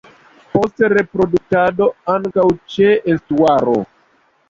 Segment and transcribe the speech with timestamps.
[0.53, 3.81] Post reproduktado ankaŭ ĉe estuaroj.